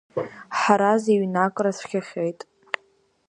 [0.59, 2.39] Ҳараз иҩнакра цәгьахеит.